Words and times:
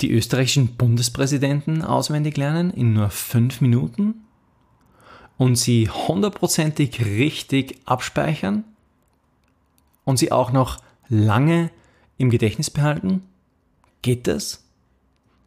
die 0.00 0.10
österreichischen 0.12 0.76
Bundespräsidenten 0.76 1.82
auswendig 1.82 2.36
lernen 2.36 2.70
in 2.70 2.92
nur 2.92 3.10
fünf 3.10 3.60
Minuten 3.60 4.26
und 5.38 5.56
sie 5.56 5.88
hundertprozentig 5.88 7.04
richtig 7.04 7.80
abspeichern 7.84 8.64
und 10.04 10.18
sie 10.18 10.32
auch 10.32 10.52
noch 10.52 10.78
lange 11.08 11.70
im 12.18 12.30
Gedächtnis 12.30 12.70
behalten? 12.70 13.22
Geht 14.02 14.26
das? 14.26 14.64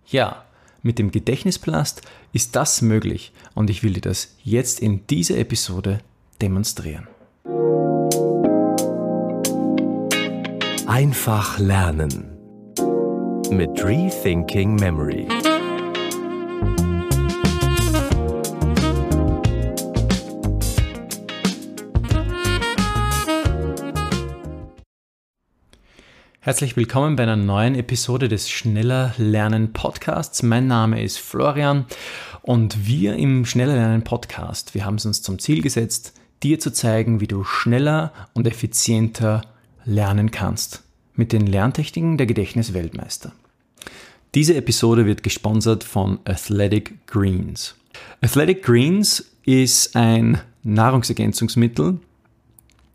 Ja, 0.08 0.46
mit 0.82 0.98
dem 0.98 1.12
Gedächtnispalast 1.12 2.02
ist 2.34 2.56
das 2.56 2.82
möglich 2.82 3.32
und 3.54 3.70
ich 3.70 3.84
will 3.84 3.94
dir 3.94 4.02
das 4.02 4.36
jetzt 4.44 4.80
in 4.80 5.06
dieser 5.08 5.38
Episode 5.38 6.00
demonstrieren. 6.42 7.08
Einfach 10.88 11.60
lernen 11.60 12.39
mit 13.52 13.84
Rethinking 13.84 14.76
Memory. 14.76 15.28
Herzlich 26.42 26.76
willkommen 26.78 27.16
bei 27.16 27.24
einer 27.24 27.36
neuen 27.36 27.76
Episode 27.76 28.28
des 28.28 28.50
Schneller 28.50 29.14
Lernen 29.18 29.74
Podcasts. 29.74 30.44
Mein 30.44 30.68
Name 30.68 31.02
ist 31.02 31.18
Florian 31.18 31.86
und 32.42 32.88
wir 32.88 33.16
im 33.16 33.46
Schneller 33.46 33.76
Lernen 33.76 34.04
Podcast, 34.04 34.76
wir 34.76 34.86
haben 34.86 34.96
es 34.96 35.06
uns 35.06 35.22
zum 35.22 35.40
Ziel 35.40 35.62
gesetzt, 35.62 36.14
dir 36.44 36.60
zu 36.60 36.72
zeigen, 36.72 37.20
wie 37.20 37.28
du 37.28 37.44
schneller 37.44 38.14
und 38.34 38.48
effizienter 38.48 39.42
lernen 39.86 40.32
kannst 40.32 40.84
mit 41.20 41.34
den 41.34 41.46
Lerntechniken 41.46 42.18
der 42.18 42.28
Gedächtnisweltmeister. 42.28 43.34
Diese 44.36 44.56
Episode 44.56 45.08
wird 45.08 45.24
gesponsert 45.24 45.84
von 45.84 46.20
Athletic 46.26 47.08
Greens. 47.08 47.74
Athletic 48.22 48.62
Greens 48.62 49.32
ist 49.44 49.96
ein 49.96 50.40
Nahrungsergänzungsmittel 50.62 51.98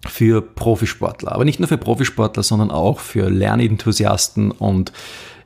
für 0.06 0.42
Profisportler, 0.42 1.32
aber 1.32 1.44
nicht 1.44 1.58
nur 1.58 1.66
für 1.66 1.78
Profisportler, 1.78 2.44
sondern 2.44 2.70
auch 2.70 3.00
für 3.00 3.28
Lernenthusiasten 3.30 4.52
und 4.52 4.92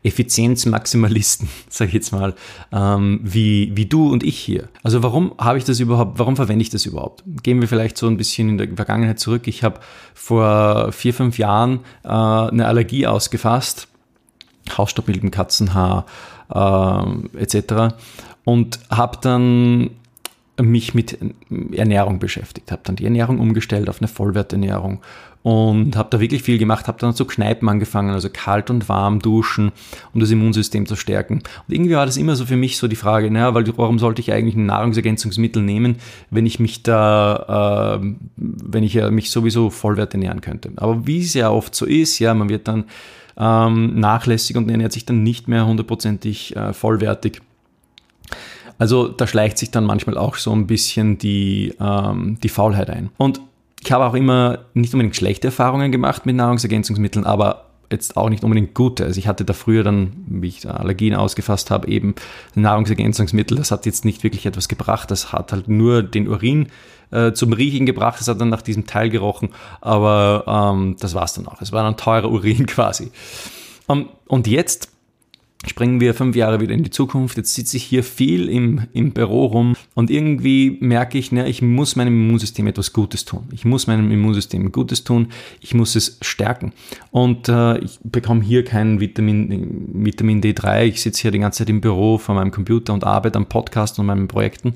Effizienzmaximalisten, 0.03 1.49
sage 1.71 1.89
ich 1.89 1.95
jetzt 1.95 2.13
mal, 2.13 2.35
ähm, 2.71 3.21
wie, 3.23 3.75
wie 3.75 3.87
du 3.87 4.13
und 4.13 4.23
ich 4.23 4.39
hier. 4.39 4.69
Also 4.83 5.03
warum 5.03 5.33
habe 5.39 5.57
ich 5.57 5.65
das 5.65 5.81
überhaupt, 5.81 6.19
warum 6.19 6.37
verwende 6.37 6.63
ich 6.63 6.71
das 6.71 6.85
überhaupt? 6.85 7.25
Gehen 7.43 7.63
wir 7.63 7.69
vielleicht 7.69 7.97
so 7.97 8.09
ein 8.09 8.19
bisschen 8.19 8.51
in 8.51 8.59
der 8.59 8.69
Vergangenheit 8.77 9.21
zurück. 9.21 9.49
Ich 9.49 9.65
habe 9.65 9.81
vor 10.13 10.93
vier, 10.93 11.15
fünf 11.15 11.39
Jahren 11.39 11.81
äh, 12.05 12.09
eine 12.09 12.67
Allergie 12.67 13.07
ausgefasst 13.07 13.89
Hausstaubmilben, 14.77 15.31
Katzenhaar 15.31 16.05
äh, 16.53 17.43
etc. 17.43 17.95
Und 18.45 18.81
habe 18.91 19.19
dann 19.23 19.91
mich 20.61 20.93
mit 20.93 21.19
Ernährung 21.73 22.19
beschäftigt, 22.19 22.73
habe 22.73 22.83
dann 22.85 22.97
die 22.97 23.05
Ernährung 23.05 23.39
umgestellt 23.39 23.89
auf 23.89 24.01
eine 24.01 24.09
Vollwerternährung 24.09 25.01
und 25.43 25.97
habe 25.97 26.09
da 26.11 26.21
wirklich 26.21 26.43
viel 26.43 26.59
gemacht, 26.59 26.89
habe 26.89 26.99
dann 26.99 27.15
zu 27.15 27.25
Kneipen 27.25 27.69
angefangen, 27.69 28.11
also 28.11 28.29
kalt 28.31 28.71
und 28.71 28.89
warm 28.89 29.21
duschen, 29.21 29.73
um 30.13 30.21
das 30.21 30.31
Immunsystem 30.31 30.85
zu 30.85 30.97
stärken. 30.97 31.35
Und 31.35 31.75
irgendwie 31.75 31.95
war 31.95 32.07
das 32.07 32.17
immer 32.17 32.35
so 32.35 32.45
für 32.45 32.57
mich 32.57 32.77
so 32.77 32.89
die 32.89 32.97
Frage, 32.97 33.31
naja, 33.31 33.55
weil 33.55 33.65
warum 33.79 33.99
sollte 33.99 34.21
ich 34.21 34.33
eigentlich 34.33 34.57
ein 34.57 34.67
Nahrungsergänzungsmittel 34.67 35.63
nehmen, 35.63 35.97
wenn 36.31 36.45
ich 36.45 36.59
mich 36.59 36.83
da, 36.83 38.01
äh, 38.01 38.15
wenn 38.37 38.83
ich 38.83 38.95
ja 38.95 39.11
mich 39.11 39.31
sowieso 39.31 39.71
vollwert 39.71 40.13
ernähren 40.13 40.41
könnte. 40.41 40.73
Aber 40.77 41.07
wie 41.07 41.21
es 41.21 41.35
ja 41.35 41.51
oft 41.51 41.75
so 41.75 41.87
ist, 41.87 42.19
ja, 42.19 42.35
man 42.35 42.49
wird 42.49 42.67
dann 42.67 42.85
ähm, 43.39 43.99
nachlässig 43.99 44.57
und 44.57 44.71
ernährt 44.71 44.93
sich 44.93 45.07
dann 45.07 45.23
nicht 45.23 45.49
mehr 45.49 45.67
hundertprozentig 45.67 46.57
äh, 46.57 46.73
vollwertig. 46.73 47.41
Also 48.79 49.09
da 49.09 49.27
schleicht 49.27 49.59
sich 49.59 49.71
dann 49.71 49.85
manchmal 49.85 50.17
auch 50.17 50.37
so 50.37 50.53
ein 50.53 50.67
bisschen 50.67 51.19
die, 51.19 51.75
ähm, 51.81 52.39
die 52.43 52.49
Faulheit 52.49 52.91
ein. 52.91 53.11
Und 53.17 53.41
ich 53.83 53.93
habe 53.93 54.05
auch 54.07 54.15
immer 54.15 54.61
nicht 54.75 54.93
unbedingt 54.95 55.17
schlechte 55.17 55.49
Erfahrungen 55.49 55.93
gemacht 55.93 56.27
mit 56.27 56.37
Nahrungsergänzungsmitteln, 56.37 57.25
aber 57.25 57.68
jetzt 57.91 58.17
auch 58.17 58.29
nicht 58.29 58.45
unbedingt 58.45 58.75
gute. 58.75 59.05
Also 59.05 59.19
ich 59.19 59.27
hatte 59.27 59.45
da 59.45 59.53
früher 59.53 59.83
dann, 59.83 60.13
wie 60.27 60.49
ich 60.49 60.69
Allergien 60.69 61.15
ausgefasst 61.15 61.71
habe, 61.71 61.89
eben 61.89 62.15
Nahrungsergänzungsmittel. 62.55 63.57
Das 63.57 63.71
hat 63.71 63.87
jetzt 63.87 64.05
nicht 64.05 64.23
wirklich 64.23 64.47
etwas 64.47 64.69
gebracht. 64.69 65.11
Das 65.11 65.33
hat 65.33 65.53
halt 65.53 65.69
nur 65.69 66.03
den 66.03 66.29
Urin 66.29 66.69
äh, 67.11 67.33
zum 67.33 67.53
Riechen 67.53 67.87
gebracht. 67.87 68.21
Das 68.21 68.29
hat 68.29 68.41
dann 68.41 68.51
nach 68.51 68.63
diesem 68.63 68.87
Teil 68.87 69.11
gerochen. 69.11 69.51
Aber 69.81 70.45
ähm, 70.75 70.97
das 71.01 71.15
war 71.15 71.25
es 71.25 71.33
dann 71.33 71.49
auch. 71.49 71.61
Es 71.63 71.73
war 71.73 71.87
ein 71.87 71.97
teurer 71.97 72.31
Urin 72.31 72.67
quasi. 72.67 73.11
Um, 73.87 74.01
ähm, 74.01 74.09
und 74.27 74.47
jetzt 74.47 74.91
springen 75.67 76.01
wir 76.01 76.15
fünf 76.15 76.37
Jahre 76.37 76.61
wieder 76.61 76.73
in 76.73 76.85
die 76.85 76.91
Zukunft. 76.91 77.37
Jetzt 77.37 77.55
sitze 77.55 77.77
ich 77.77 77.85
hier 77.85 78.05
viel 78.05 78.49
im, 78.49 78.83
im 78.93 79.13
Büro 79.13 79.47
rum 79.47 79.75
und 79.95 80.11
irgendwie 80.11 80.79
merke 80.81 81.19
ich, 81.19 81.33
ne, 81.33 81.49
ich 81.49 81.63
muss 81.63 81.97
meinem 81.97 82.15
Immunsystem 82.15 82.67
etwas 82.69 82.93
Gutes 82.93 83.25
tun. 83.25 83.49
Ich 83.53 83.65
muss 83.65 83.89
meinem 83.89 84.11
Immunsystem 84.11 84.71
Gutes 84.71 85.03
tun. 85.03 85.29
Ich 85.61 85.75
muss 85.75 85.97
es 85.97 86.19
stärken. 86.23 86.73
Und 87.11 87.49
äh, 87.49 87.79
ich 87.79 87.99
bekomme 88.05 88.43
hier 88.43 88.65
kein 88.65 89.01
Vitamin, 89.01 90.05
Vitamin 90.05 90.41
D3. 90.41 90.85
Ich 90.85 91.03
sitze 91.03 91.23
hier 91.23 91.31
die 91.33 91.41
ganze 91.41 91.59
Zeit 91.59 91.71
im 91.71 91.81
Büro 91.81 92.19
vor 92.19 92.37
meinem 92.37 92.53
Computer 92.53 92.93
und 92.95 93.05
arbeite 93.05 93.37
am 93.37 93.47
Podcast 93.47 93.99
und 93.99 94.07
meinen 94.07 94.29
Projekten. 94.29 94.75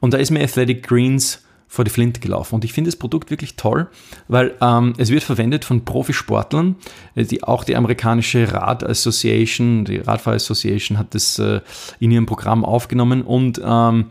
Und 0.00 0.14
da 0.14 0.18
ist 0.18 0.30
mir 0.30 0.42
Athletic 0.42 0.86
Greens 0.86 1.42
vor 1.68 1.84
die 1.84 1.90
Flinte 1.90 2.18
gelaufen. 2.18 2.54
Und 2.56 2.64
ich 2.64 2.72
finde 2.72 2.88
das 2.88 2.96
Produkt 2.96 3.30
wirklich 3.30 3.54
toll, 3.56 3.88
weil 4.26 4.54
ähm, 4.60 4.94
es 4.96 5.10
wird 5.10 5.22
verwendet 5.22 5.66
von 5.66 5.84
Profisportlern. 5.84 6.76
Äh, 7.14 7.24
die, 7.24 7.44
auch 7.44 7.62
die 7.62 7.76
amerikanische 7.76 8.52
Rad 8.52 8.82
Association, 8.82 9.84
die 9.84 9.98
Radfahr 9.98 10.34
Association 10.34 10.98
hat 10.98 11.14
das 11.14 11.38
äh, 11.38 11.60
in 12.00 12.10
ihrem 12.10 12.24
Programm 12.24 12.64
aufgenommen 12.64 13.20
und 13.20 13.60
ähm, 13.62 14.06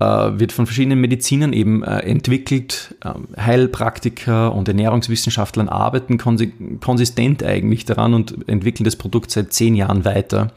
äh, 0.00 0.04
wird 0.04 0.52
von 0.52 0.66
verschiedenen 0.66 1.00
Medizinern 1.00 1.54
eben 1.54 1.82
äh, 1.82 2.00
entwickelt. 2.00 2.94
Ähm, 3.02 3.28
Heilpraktiker 3.38 4.54
und 4.54 4.68
Ernährungswissenschaftlern 4.68 5.70
arbeiten 5.70 6.18
konsistent 6.18 7.42
eigentlich 7.42 7.86
daran 7.86 8.12
und 8.12 8.48
entwickeln 8.50 8.84
das 8.84 8.96
Produkt 8.96 9.30
seit 9.30 9.54
zehn 9.54 9.74
Jahren 9.74 10.04
weiter. 10.04 10.52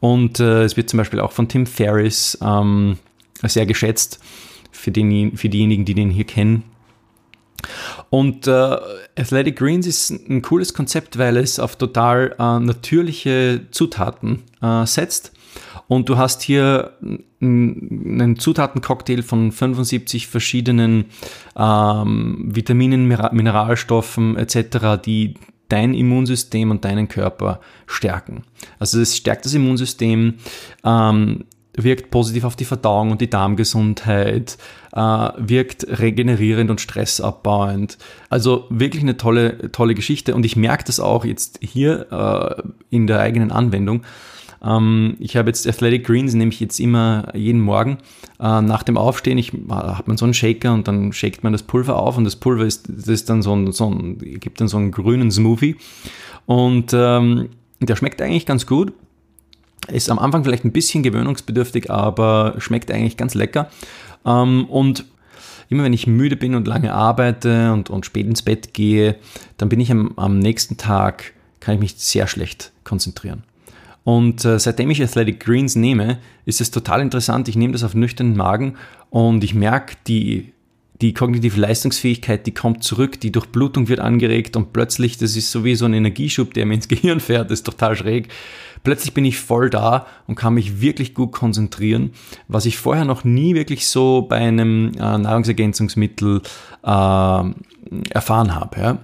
Und 0.00 0.40
es 0.40 0.76
wird 0.76 0.90
zum 0.90 0.98
Beispiel 0.98 1.20
auch 1.20 1.30
von 1.30 1.46
Tim 1.46 1.64
Ferriss 1.64 2.36
ähm, 2.42 2.98
sehr 3.44 3.66
geschätzt 3.66 4.18
für, 4.82 4.90
den, 4.90 5.36
für 5.36 5.48
diejenigen, 5.48 5.84
die 5.84 5.94
den 5.94 6.10
hier 6.10 6.24
kennen. 6.24 6.64
Und 8.10 8.48
äh, 8.48 8.50
Athletic 9.16 9.56
Greens 9.56 9.86
ist 9.86 10.10
ein 10.10 10.42
cooles 10.42 10.74
Konzept, 10.74 11.18
weil 11.18 11.36
es 11.36 11.60
auf 11.60 11.76
total 11.76 12.34
äh, 12.36 12.58
natürliche 12.58 13.66
Zutaten 13.70 14.42
äh, 14.60 14.84
setzt. 14.84 15.32
Und 15.86 16.08
du 16.08 16.16
hast 16.16 16.42
hier 16.42 16.94
einen 17.40 18.36
Zutatencocktail 18.38 19.22
von 19.22 19.52
75 19.52 20.26
verschiedenen 20.26 21.04
ähm, 21.56 22.48
Vitaminen, 22.52 23.06
Mineralstoffen 23.06 24.36
etc., 24.36 25.00
die 25.04 25.34
dein 25.68 25.94
Immunsystem 25.94 26.70
und 26.70 26.84
deinen 26.84 27.08
Körper 27.08 27.60
stärken. 27.86 28.42
Also 28.78 29.00
es 29.00 29.16
stärkt 29.16 29.44
das 29.44 29.54
Immunsystem, 29.54 30.34
ähm, 30.84 31.44
wirkt 31.74 32.10
positiv 32.10 32.44
auf 32.44 32.56
die 32.56 32.64
Verdauung 32.64 33.12
und 33.12 33.20
die 33.20 33.30
Darmgesundheit, 33.30 34.58
äh, 34.92 34.98
wirkt 34.98 35.86
regenerierend 35.88 36.70
und 36.70 36.80
stressabbauend. 36.80 37.98
Also 38.28 38.66
wirklich 38.68 39.02
eine 39.02 39.16
tolle, 39.16 39.72
tolle 39.72 39.94
Geschichte 39.94 40.34
und 40.34 40.44
ich 40.44 40.56
merke 40.56 40.84
das 40.84 41.00
auch 41.00 41.24
jetzt 41.24 41.58
hier 41.62 42.06
äh, 42.10 42.62
in 42.90 43.06
der 43.06 43.20
eigenen 43.20 43.50
Anwendung. 43.50 44.02
Ähm, 44.62 45.16
ich 45.18 45.36
habe 45.36 45.48
jetzt 45.48 45.66
Athletic 45.66 46.04
Greens, 46.04 46.34
nehme 46.34 46.52
ich 46.52 46.60
jetzt 46.60 46.78
immer 46.78 47.34
jeden 47.34 47.60
Morgen 47.60 47.98
äh, 48.38 48.60
nach 48.60 48.82
dem 48.82 48.98
Aufstehen. 48.98 49.38
Ich 49.38 49.54
äh, 49.54 49.58
hat 49.70 50.08
man 50.08 50.16
so 50.16 50.26
einen 50.26 50.34
Shaker 50.34 50.74
und 50.74 50.86
dann 50.88 51.12
shakt 51.12 51.42
man 51.42 51.52
das 51.52 51.62
Pulver 51.62 51.98
auf 51.98 52.18
und 52.18 52.24
das 52.24 52.36
Pulver 52.36 52.64
ist, 52.64 52.88
das 52.88 53.08
ist 53.08 53.30
dann 53.30 53.42
so 53.42 53.54
ein, 53.54 53.72
so 53.72 53.90
ein 53.90 54.18
gibt 54.18 54.60
dann 54.60 54.68
so 54.68 54.76
einen 54.76 54.92
grünen 54.92 55.30
Smoothie 55.30 55.76
und 56.44 56.92
ähm, 56.92 57.48
der 57.80 57.96
schmeckt 57.96 58.20
eigentlich 58.20 58.46
ganz 58.46 58.66
gut 58.66 58.92
ist 59.88 60.10
am 60.10 60.18
Anfang 60.18 60.44
vielleicht 60.44 60.64
ein 60.64 60.72
bisschen 60.72 61.02
gewöhnungsbedürftig, 61.02 61.90
aber 61.90 62.54
schmeckt 62.58 62.90
eigentlich 62.90 63.16
ganz 63.16 63.34
lecker. 63.34 63.70
Ähm, 64.24 64.66
und 64.66 65.04
immer 65.68 65.84
wenn 65.84 65.92
ich 65.92 66.06
müde 66.06 66.36
bin 66.36 66.54
und 66.54 66.68
lange 66.68 66.92
arbeite 66.92 67.72
und, 67.72 67.90
und 67.90 68.06
spät 68.06 68.26
ins 68.26 68.42
Bett 68.42 68.74
gehe, 68.74 69.16
dann 69.56 69.68
bin 69.68 69.80
ich 69.80 69.90
am, 69.90 70.12
am 70.16 70.38
nächsten 70.38 70.76
Tag, 70.76 71.32
kann 71.60 71.74
ich 71.74 71.80
mich 71.80 71.94
sehr 71.96 72.26
schlecht 72.26 72.72
konzentrieren. 72.84 73.42
Und 74.04 74.44
äh, 74.44 74.58
seitdem 74.58 74.90
ich 74.90 75.02
Athletic 75.02 75.40
Greens 75.40 75.76
nehme, 75.76 76.18
ist 76.44 76.60
es 76.60 76.70
total 76.70 77.00
interessant. 77.00 77.48
Ich 77.48 77.56
nehme 77.56 77.72
das 77.72 77.84
auf 77.84 77.94
nüchternen 77.94 78.36
Magen 78.36 78.74
und 79.10 79.44
ich 79.44 79.54
merke, 79.54 79.96
die, 80.06 80.51
die 81.02 81.12
kognitive 81.12 81.60
Leistungsfähigkeit, 81.60 82.46
die 82.46 82.54
kommt 82.54 82.84
zurück, 82.84 83.20
die 83.20 83.32
Durchblutung 83.32 83.88
wird 83.88 84.00
angeregt 84.00 84.56
und 84.56 84.72
plötzlich, 84.72 85.18
das 85.18 85.36
ist 85.36 85.50
so 85.50 85.64
wie 85.64 85.74
so 85.74 85.84
ein 85.84 85.94
Energieschub, 85.94 86.54
der 86.54 86.64
mir 86.64 86.74
ins 86.74 86.88
Gehirn 86.92 87.20
fährt, 87.20 87.50
das 87.50 87.60
ist 87.60 87.66
total 87.66 87.96
schräg. 87.96 88.28
Plötzlich 88.84 89.12
bin 89.12 89.24
ich 89.24 89.38
voll 89.38 89.70
da 89.70 90.06
und 90.26 90.34
kann 90.34 90.54
mich 90.54 90.80
wirklich 90.80 91.14
gut 91.14 91.32
konzentrieren, 91.32 92.12
was 92.48 92.66
ich 92.66 92.78
vorher 92.78 93.04
noch 93.04 93.22
nie 93.22 93.54
wirklich 93.54 93.86
so 93.86 94.22
bei 94.22 94.36
einem 94.36 94.92
äh, 94.94 95.18
Nahrungsergänzungsmittel 95.18 96.42
äh, 96.82 97.42
erfahren 98.10 98.54
habe. 98.54 98.80
Ja? 98.80 98.98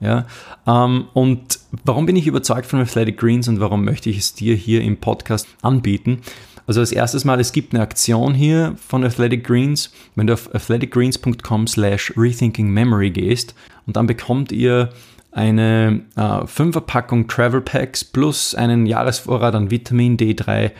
Ja, 0.00 0.26
ähm, 0.64 1.08
und 1.12 1.58
warum 1.84 2.06
bin 2.06 2.14
ich 2.14 2.28
überzeugt 2.28 2.66
von 2.66 2.80
Athletic 2.80 3.18
Greens 3.18 3.48
und 3.48 3.58
warum 3.58 3.84
möchte 3.84 4.10
ich 4.10 4.18
es 4.18 4.32
dir 4.32 4.54
hier 4.54 4.80
im 4.82 4.98
Podcast 4.98 5.48
anbieten? 5.60 6.20
Also 6.68 6.80
als 6.80 6.92
erstes 6.92 7.24
Mal, 7.24 7.40
es 7.40 7.52
gibt 7.52 7.72
eine 7.72 7.82
Aktion 7.82 8.34
hier 8.34 8.74
von 8.76 9.02
Athletic 9.02 9.42
Greens. 9.42 9.90
Wenn 10.16 10.26
du 10.26 10.34
auf 10.34 10.54
athleticgreens.com 10.54 11.66
slash 11.66 12.12
rethinkingmemory 12.14 13.10
gehst 13.10 13.54
und 13.86 13.96
dann 13.96 14.06
bekommt 14.06 14.52
ihr 14.52 14.90
eine 15.32 16.02
äh, 16.14 16.46
Fünferpackung 16.46 17.26
Travel 17.26 17.62
Packs 17.62 18.04
plus 18.04 18.54
einen 18.54 18.84
Jahresvorrat 18.84 19.54
an 19.54 19.70
Vitamin 19.70 20.18
D3 20.18 20.70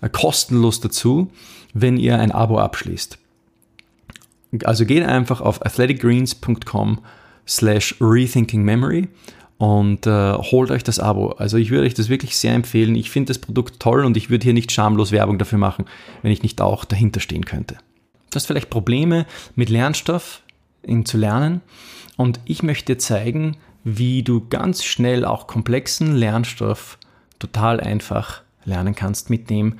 äh, 0.00 0.08
kostenlos 0.10 0.80
dazu, 0.80 1.30
wenn 1.74 1.96
ihr 1.96 2.18
ein 2.18 2.32
Abo 2.32 2.58
abschließt. 2.58 3.16
Also 4.64 4.84
geht 4.84 5.04
einfach 5.04 5.40
auf 5.40 5.64
athleticgreens.com 5.64 6.98
slash 7.46 7.94
rethinkingmemory 8.00 9.06
und 9.60 10.06
äh, 10.06 10.32
holt 10.32 10.70
euch 10.70 10.84
das 10.84 10.98
Abo. 10.98 11.32
Also 11.32 11.58
ich 11.58 11.70
würde 11.70 11.84
euch 11.84 11.92
das 11.92 12.08
wirklich 12.08 12.38
sehr 12.38 12.54
empfehlen. 12.54 12.94
Ich 12.94 13.10
finde 13.10 13.28
das 13.28 13.38
Produkt 13.38 13.78
toll 13.78 14.06
und 14.06 14.16
ich 14.16 14.30
würde 14.30 14.44
hier 14.44 14.54
nicht 14.54 14.72
schamlos 14.72 15.12
Werbung 15.12 15.36
dafür 15.36 15.58
machen, 15.58 15.84
wenn 16.22 16.32
ich 16.32 16.42
nicht 16.42 16.62
auch 16.62 16.86
dahinter 16.86 17.20
stehen 17.20 17.44
könnte. 17.44 17.74
Du 18.30 18.36
hast 18.36 18.46
vielleicht 18.46 18.70
Probleme 18.70 19.26
mit 19.56 19.68
Lernstoff, 19.68 20.40
ihn 20.86 21.04
zu 21.04 21.18
lernen 21.18 21.60
und 22.16 22.40
ich 22.46 22.62
möchte 22.62 22.94
dir 22.94 22.98
zeigen, 22.98 23.58
wie 23.84 24.22
du 24.22 24.46
ganz 24.48 24.82
schnell 24.82 25.26
auch 25.26 25.46
komplexen 25.46 26.16
Lernstoff 26.16 26.96
total 27.38 27.80
einfach 27.80 28.40
lernen 28.64 28.94
kannst 28.94 29.28
mit 29.28 29.50
dem 29.50 29.74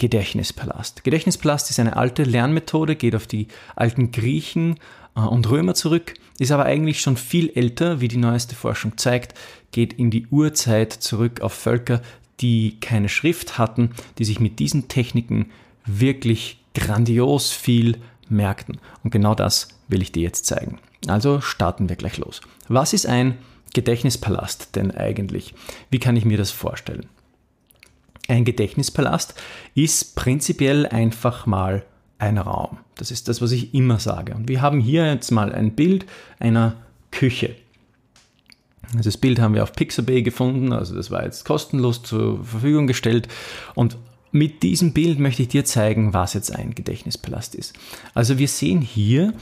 Gedächtnispalast. 0.00 1.04
Gedächtnispalast 1.04 1.68
ist 1.68 1.78
eine 1.78 1.94
alte 1.94 2.22
Lernmethode, 2.22 2.96
geht 2.96 3.14
auf 3.14 3.26
die 3.26 3.48
alten 3.76 4.10
Griechen 4.12 4.80
äh, 5.14 5.20
und 5.20 5.48
Römer 5.50 5.74
zurück, 5.74 6.14
ist 6.38 6.52
aber 6.52 6.64
eigentlich 6.64 7.02
schon 7.02 7.18
viel 7.18 7.50
älter, 7.54 8.00
wie 8.00 8.08
die 8.08 8.16
neueste 8.16 8.56
Forschung 8.56 8.96
zeigt, 8.96 9.34
geht 9.72 9.92
in 9.92 10.10
die 10.10 10.26
Urzeit 10.28 10.92
zurück 10.94 11.42
auf 11.42 11.52
Völker, 11.52 12.00
die 12.40 12.80
keine 12.80 13.10
Schrift 13.10 13.58
hatten, 13.58 13.90
die 14.18 14.24
sich 14.24 14.40
mit 14.40 14.58
diesen 14.58 14.88
Techniken 14.88 15.50
wirklich 15.84 16.58
grandios 16.74 17.52
viel 17.52 17.98
merkten. 18.30 18.78
Und 19.04 19.10
genau 19.10 19.34
das 19.34 19.68
will 19.88 20.00
ich 20.00 20.12
dir 20.12 20.22
jetzt 20.22 20.46
zeigen. 20.46 20.78
Also 21.08 21.42
starten 21.42 21.90
wir 21.90 21.96
gleich 21.96 22.16
los. 22.16 22.40
Was 22.68 22.94
ist 22.94 23.04
ein 23.04 23.36
Gedächtnispalast 23.74 24.76
denn 24.76 24.92
eigentlich? 24.92 25.54
Wie 25.90 25.98
kann 25.98 26.16
ich 26.16 26.24
mir 26.24 26.38
das 26.38 26.50
vorstellen? 26.50 27.06
Ein 28.30 28.44
Gedächtnispalast 28.44 29.34
ist 29.74 30.14
prinzipiell 30.14 30.86
einfach 30.86 31.46
mal 31.46 31.82
ein 32.18 32.38
Raum. 32.38 32.78
Das 32.94 33.10
ist 33.10 33.28
das, 33.28 33.42
was 33.42 33.50
ich 33.50 33.74
immer 33.74 33.98
sage. 33.98 34.34
Und 34.34 34.48
wir 34.48 34.62
haben 34.62 34.78
hier 34.78 35.12
jetzt 35.12 35.32
mal 35.32 35.52
ein 35.52 35.72
Bild 35.72 36.06
einer 36.38 36.76
Küche. 37.10 37.56
Das 38.94 39.16
Bild 39.16 39.40
haben 39.40 39.54
wir 39.54 39.64
auf 39.64 39.72
Pixabay 39.72 40.22
gefunden, 40.22 40.72
also 40.72 40.94
das 40.94 41.10
war 41.10 41.24
jetzt 41.24 41.44
kostenlos 41.44 42.04
zur 42.04 42.44
Verfügung 42.44 42.86
gestellt. 42.86 43.26
Und 43.74 43.96
mit 44.30 44.62
diesem 44.62 44.92
Bild 44.92 45.18
möchte 45.18 45.42
ich 45.42 45.48
dir 45.48 45.64
zeigen, 45.64 46.14
was 46.14 46.34
jetzt 46.34 46.54
ein 46.54 46.76
Gedächtnispalast 46.76 47.56
ist. 47.56 47.74
Also 48.14 48.38
wir 48.38 48.46
sehen 48.46 48.80
hier 48.80 49.34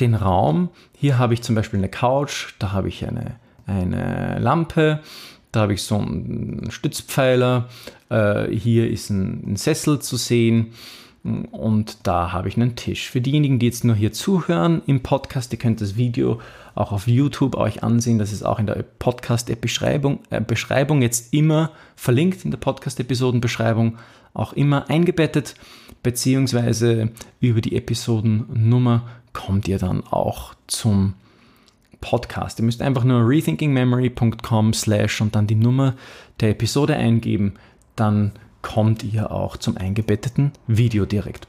den 0.00 0.16
Raum. 0.16 0.70
Hier 0.96 1.16
habe 1.16 1.34
ich 1.34 1.42
zum 1.42 1.54
Beispiel 1.54 1.78
eine 1.78 1.88
Couch, 1.88 2.54
da 2.58 2.72
habe 2.72 2.88
ich 2.88 3.06
eine, 3.06 3.36
eine 3.66 4.40
Lampe, 4.40 5.00
da 5.52 5.60
habe 5.60 5.74
ich 5.74 5.82
so 5.82 5.98
einen 5.98 6.70
Stützpfeiler, 6.70 7.68
äh, 8.08 8.48
hier 8.48 8.90
ist 8.90 9.10
ein, 9.10 9.52
ein 9.52 9.56
Sessel 9.56 10.00
zu 10.00 10.16
sehen 10.16 10.72
und 11.52 11.98
da 12.02 12.32
habe 12.32 12.48
ich 12.48 12.56
einen 12.56 12.74
Tisch. 12.74 13.10
Für 13.10 13.20
diejenigen, 13.20 13.58
die 13.58 13.66
jetzt 13.66 13.84
nur 13.84 13.94
hier 13.94 14.12
zuhören 14.12 14.82
im 14.86 15.02
Podcast, 15.02 15.52
ihr 15.52 15.58
könnt 15.58 15.80
das 15.80 15.96
Video 15.96 16.40
auch 16.74 16.90
auf 16.90 17.06
YouTube 17.06 17.54
euch 17.54 17.84
ansehen. 17.84 18.18
Das 18.18 18.32
ist 18.32 18.42
auch 18.42 18.58
in 18.58 18.66
der 18.66 18.82
Podcast-Beschreibung 18.98 20.20
äh, 20.30 20.40
Beschreibung 20.40 21.02
jetzt 21.02 21.32
immer 21.32 21.70
verlinkt, 21.94 22.44
in 22.44 22.50
der 22.50 22.58
Podcast-Episoden-Beschreibung 22.58 23.98
auch 24.34 24.54
immer 24.54 24.88
eingebettet, 24.88 25.54
beziehungsweise 26.02 27.10
über 27.40 27.60
die 27.60 27.76
Episodennummer 27.76 29.06
kommt 29.32 29.68
ihr 29.68 29.78
dann 29.78 30.02
auch 30.06 30.54
zum 30.66 31.14
Podcast. 32.02 32.58
Ihr 32.58 32.66
müsst 32.66 32.82
einfach 32.82 33.04
nur 33.04 33.26
rethinkingmemory.com 33.26 34.74
slash 34.74 35.22
und 35.22 35.34
dann 35.34 35.46
die 35.46 35.54
Nummer 35.54 35.94
der 36.40 36.50
Episode 36.50 36.96
eingeben, 36.96 37.54
dann 37.96 38.32
kommt 38.60 39.02
ihr 39.02 39.30
auch 39.30 39.56
zum 39.56 39.78
eingebetteten 39.78 40.52
Video 40.66 41.06
direkt. 41.06 41.48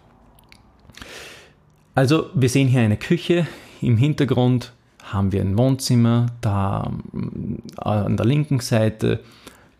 Also 1.96 2.28
wir 2.34 2.48
sehen 2.48 2.70
hier 2.70 2.82
eine 2.82 2.98
Küche, 2.98 3.46
im 3.82 3.98
Hintergrund 3.98 4.72
haben 5.04 5.32
wir 5.32 5.42
ein 5.42 5.58
Wohnzimmer, 5.58 6.28
da 6.42 6.92
äh, 7.14 7.88
an 7.90 8.16
der 8.18 8.26
linken 8.26 8.62
Seite 8.62 9.20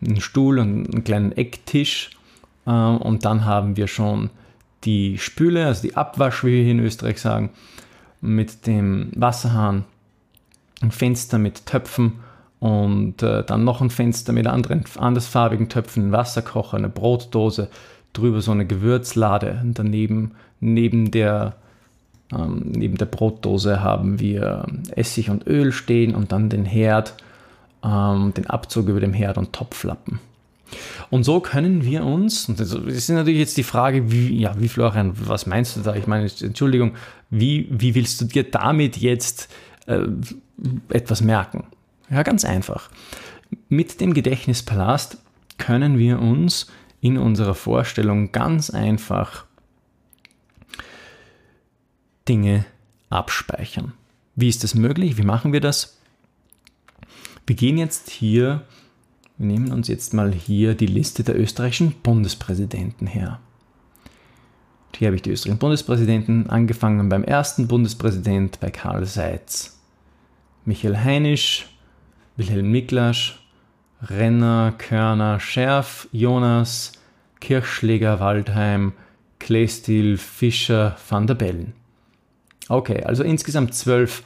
einen 0.04 0.20
Stuhl 0.20 0.58
und 0.58 0.92
einen 0.92 1.04
kleinen 1.04 1.32
Ecktisch 1.32 2.10
äh, 2.66 2.70
und 2.70 3.24
dann 3.24 3.44
haben 3.44 3.76
wir 3.76 3.88
schon 3.88 4.30
die 4.84 5.18
Spüle, 5.18 5.66
also 5.66 5.82
die 5.82 5.96
Abwasch, 5.96 6.44
wie 6.44 6.52
wir 6.52 6.62
hier 6.62 6.72
in 6.72 6.80
Österreich 6.80 7.20
sagen, 7.20 7.50
mit 8.20 8.66
dem 8.66 9.10
Wasserhahn, 9.14 9.84
ein 10.80 10.90
Fenster 10.90 11.38
mit 11.38 11.66
Töpfen 11.66 12.20
und 12.60 13.22
äh, 13.22 13.44
dann 13.44 13.64
noch 13.64 13.80
ein 13.80 13.90
Fenster 13.90 14.32
mit 14.32 14.46
anderen 14.46 14.84
andersfarbigen 14.98 15.68
Töpfen, 15.68 16.08
ein 16.08 16.12
Wasserkocher, 16.12 16.76
eine 16.76 16.88
Brotdose, 16.88 17.68
drüber 18.12 18.40
so 18.40 18.52
eine 18.52 18.66
Gewürzlade. 18.66 19.60
Und 19.62 19.78
daneben, 19.78 20.32
neben 20.60 21.10
der, 21.10 21.56
ähm, 22.32 22.72
neben 22.74 22.96
der 22.96 23.06
Brotdose 23.06 23.82
haben 23.82 24.18
wir 24.18 24.66
Essig 24.96 25.30
und 25.30 25.46
Öl 25.46 25.72
stehen 25.72 26.14
und 26.14 26.32
dann 26.32 26.48
den 26.48 26.64
Herd, 26.64 27.14
ähm, 27.84 28.32
den 28.34 28.46
Abzug 28.46 28.88
über 28.88 29.00
dem 29.00 29.12
Herd 29.12 29.36
und 29.36 29.52
Topflappen. 29.52 30.20
Und 31.10 31.24
so 31.24 31.40
können 31.40 31.84
wir 31.84 32.04
uns, 32.04 32.48
und 32.48 32.58
das 32.58 32.72
ist 32.72 33.08
natürlich 33.10 33.38
jetzt 33.38 33.56
die 33.56 33.62
Frage, 33.62 34.10
wie, 34.10 34.40
ja, 34.40 34.54
wie 34.58 34.68
Florian, 34.68 35.12
was 35.14 35.46
meinst 35.46 35.76
du 35.76 35.80
da? 35.80 35.94
Ich 35.94 36.06
meine, 36.06 36.30
Entschuldigung, 36.40 36.94
wie, 37.30 37.68
wie 37.70 37.94
willst 37.94 38.20
du 38.20 38.24
dir 38.24 38.50
damit 38.50 38.96
jetzt 38.96 39.48
äh, 39.86 40.06
etwas 40.88 41.20
merken? 41.20 41.64
Ja, 42.10 42.22
ganz 42.22 42.44
einfach. 42.44 42.90
Mit 43.68 44.00
dem 44.00 44.14
Gedächtnispalast 44.14 45.18
können 45.58 45.98
wir 45.98 46.20
uns 46.20 46.66
in 47.00 47.18
unserer 47.18 47.54
Vorstellung 47.54 48.32
ganz 48.32 48.70
einfach 48.70 49.44
Dinge 52.28 52.64
abspeichern. 53.10 53.92
Wie 54.34 54.48
ist 54.48 54.64
das 54.64 54.74
möglich? 54.74 55.16
Wie 55.16 55.22
machen 55.22 55.52
wir 55.52 55.60
das? 55.60 55.98
Wir 57.46 57.56
gehen 57.56 57.76
jetzt 57.76 58.10
hier, 58.10 58.62
wir 59.36 59.46
nehmen 59.46 59.70
uns 59.70 59.88
jetzt 59.88 60.14
mal 60.14 60.32
hier 60.32 60.74
die 60.74 60.86
Liste 60.86 61.22
der 61.22 61.38
österreichischen 61.38 61.92
Bundespräsidenten 62.02 63.06
her. 63.06 63.40
Hier 64.96 65.08
habe 65.08 65.16
ich 65.16 65.22
die 65.22 65.30
österreichischen 65.30 65.58
Bundespräsidenten, 65.58 66.48
angefangen 66.48 67.08
beim 67.08 67.24
ersten 67.24 67.68
Bundespräsident 67.68 68.60
bei 68.60 68.70
Karl 68.70 69.04
Seitz, 69.04 69.78
Michael 70.64 70.96
Heinisch, 70.98 71.66
Wilhelm 72.36 72.70
Miklasch, 72.70 73.40
Renner, 74.02 74.74
Körner, 74.76 75.40
Scherf, 75.40 76.08
Jonas, 76.12 76.92
Kirchschläger, 77.40 78.20
Waldheim, 78.20 78.92
Kleestil, 79.38 80.16
Fischer, 80.16 80.96
Van 81.08 81.26
der 81.26 81.34
Bellen. 81.34 81.74
Okay, 82.68 83.02
also 83.04 83.22
insgesamt 83.22 83.74
zwölf 83.74 84.22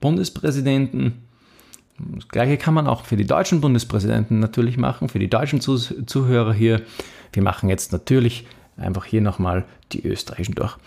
Bundespräsidenten. 0.00 1.22
Das 1.98 2.28
gleiche 2.28 2.56
kann 2.56 2.72
man 2.72 2.86
auch 2.86 3.04
für 3.04 3.16
die 3.16 3.26
deutschen 3.26 3.60
Bundespräsidenten 3.60 4.38
natürlich 4.40 4.78
machen, 4.78 5.10
für 5.10 5.18
die 5.18 5.28
deutschen 5.28 5.60
Zuhörer 5.60 6.54
hier. 6.54 6.80
Wir 7.34 7.42
machen 7.42 7.68
jetzt 7.68 7.92
natürlich 7.92 8.46
einfach 8.78 9.04
hier 9.04 9.20
nochmal 9.20 9.66
die 9.92 10.06
österreichischen 10.06 10.54
durch. 10.54 10.78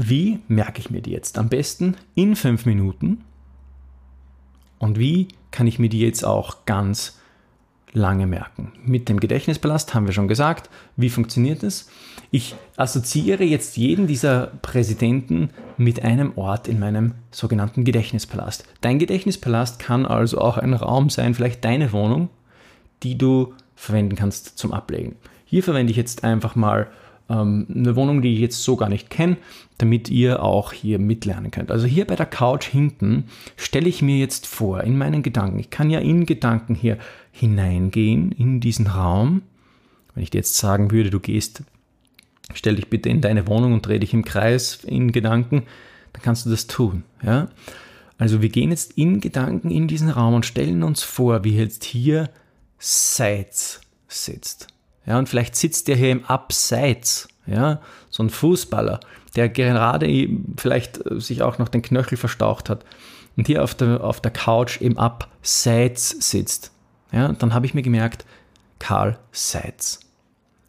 Wie 0.00 0.38
merke 0.46 0.78
ich 0.78 0.90
mir 0.90 1.02
die 1.02 1.10
jetzt? 1.10 1.38
Am 1.38 1.48
besten 1.48 1.96
in 2.14 2.36
fünf 2.36 2.66
Minuten 2.66 3.24
und 4.78 4.96
wie 4.96 5.26
kann 5.50 5.66
ich 5.66 5.80
mir 5.80 5.88
die 5.88 5.98
jetzt 5.98 6.24
auch 6.24 6.64
ganz 6.66 7.18
lange 7.92 8.28
merken? 8.28 8.72
Mit 8.84 9.08
dem 9.08 9.18
Gedächtnispalast 9.18 9.94
haben 9.94 10.06
wir 10.06 10.12
schon 10.12 10.28
gesagt. 10.28 10.70
Wie 10.94 11.08
funktioniert 11.08 11.64
es? 11.64 11.90
Ich 12.30 12.54
assoziiere 12.76 13.42
jetzt 13.42 13.76
jeden 13.76 14.06
dieser 14.06 14.52
Präsidenten 14.62 15.50
mit 15.76 16.04
einem 16.04 16.32
Ort 16.36 16.68
in 16.68 16.78
meinem 16.78 17.14
sogenannten 17.32 17.82
Gedächtnispalast. 17.82 18.68
Dein 18.80 19.00
Gedächtnispalast 19.00 19.80
kann 19.80 20.06
also 20.06 20.38
auch 20.38 20.58
ein 20.58 20.74
Raum 20.74 21.10
sein, 21.10 21.34
vielleicht 21.34 21.64
deine 21.64 21.90
Wohnung, 21.90 22.28
die 23.02 23.18
du 23.18 23.52
verwenden 23.74 24.14
kannst 24.14 24.58
zum 24.58 24.72
Ablegen. 24.72 25.16
Hier 25.44 25.64
verwende 25.64 25.90
ich 25.90 25.96
jetzt 25.96 26.22
einfach 26.22 26.54
mal 26.54 26.86
ähm, 27.28 27.66
eine 27.74 27.96
Wohnung, 27.96 28.22
die 28.22 28.34
ich 28.34 28.40
jetzt 28.40 28.62
so 28.62 28.76
gar 28.76 28.88
nicht 28.88 29.10
kenne, 29.10 29.36
damit 29.78 30.08
ihr 30.08 30.42
auch 30.42 30.72
hier 30.72 30.98
mitlernen 30.98 31.50
könnt. 31.50 31.70
Also 31.70 31.86
hier 31.86 32.06
bei 32.06 32.16
der 32.16 32.26
Couch 32.26 32.66
hinten 32.66 33.24
stelle 33.56 33.88
ich 33.88 34.02
mir 34.02 34.18
jetzt 34.18 34.46
vor, 34.46 34.82
in 34.82 34.98
meinen 34.98 35.22
Gedanken, 35.22 35.58
ich 35.58 35.70
kann 35.70 35.90
ja 35.90 36.00
in 36.00 36.26
Gedanken 36.26 36.74
hier 36.74 36.98
hineingehen 37.32 38.32
in 38.32 38.60
diesen 38.60 38.86
Raum. 38.86 39.42
Wenn 40.14 40.22
ich 40.22 40.30
dir 40.30 40.38
jetzt 40.38 40.56
sagen 40.56 40.90
würde, 40.90 41.10
du 41.10 41.20
gehst, 41.20 41.62
stell 42.54 42.76
dich 42.76 42.88
bitte 42.88 43.08
in 43.08 43.20
deine 43.20 43.46
Wohnung 43.46 43.72
und 43.72 43.86
dreh 43.86 43.98
dich 43.98 44.14
im 44.14 44.24
Kreis 44.24 44.80
in 44.84 45.12
Gedanken, 45.12 45.62
dann 46.12 46.22
kannst 46.22 46.46
du 46.46 46.50
das 46.50 46.66
tun. 46.66 47.04
Ja? 47.22 47.48
Also 48.16 48.42
wir 48.42 48.48
gehen 48.48 48.70
jetzt 48.70 48.98
in 48.98 49.20
Gedanken 49.20 49.70
in 49.70 49.86
diesen 49.86 50.10
Raum 50.10 50.34
und 50.34 50.46
stellen 50.46 50.82
uns 50.82 51.02
vor, 51.02 51.44
wie 51.44 51.56
jetzt 51.56 51.84
hier 51.84 52.30
Seitz 52.78 53.80
sitzt. 54.08 54.68
Ja, 55.08 55.18
und 55.18 55.28
vielleicht 55.28 55.56
sitzt 55.56 55.88
der 55.88 55.96
hier 55.96 56.10
im 56.12 56.24
Abseits, 56.26 57.28
ja, 57.46 57.80
so 58.10 58.22
ein 58.22 58.28
Fußballer, 58.28 59.00
der 59.36 59.48
gerade 59.48 60.28
vielleicht 60.58 61.04
äh, 61.06 61.18
sich 61.18 61.42
auch 61.42 61.58
noch 61.58 61.68
den 61.68 61.80
Knöchel 61.80 62.18
verstaucht 62.18 62.68
hat 62.68 62.84
und 63.36 63.46
hier 63.46 63.64
auf 63.64 63.74
der, 63.74 64.04
auf 64.04 64.20
der 64.20 64.30
Couch 64.30 64.82
im 64.82 64.98
Abseits 64.98 66.30
sitzt. 66.30 66.72
Ja, 67.10 67.32
dann 67.32 67.54
habe 67.54 67.64
ich 67.64 67.72
mir 67.72 67.82
gemerkt, 67.82 68.26
Karl 68.78 69.18
Seitz. 69.32 70.00